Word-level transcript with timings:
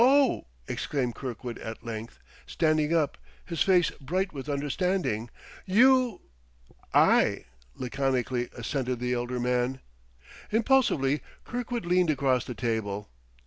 "Oh!" 0.03 0.47
exclaimed 0.67 1.13
Kirkwood 1.13 1.59
at 1.59 1.85
length, 1.85 2.17
standing 2.47 2.91
up, 2.91 3.19
his 3.45 3.61
face 3.61 3.91
bright 4.01 4.33
with 4.33 4.49
understanding. 4.49 5.29
"You!" 5.67 6.21
"I," 7.15 7.45
laconically 7.75 8.49
assented 8.57 8.99
the 8.99 9.13
elder 9.13 9.39
man. 9.39 9.79
Impulsively 10.49 11.21
Kirkwood 11.43 11.85
leaned 11.85 12.09
across 12.09 12.45
the 12.45 12.55
table. 12.55 13.09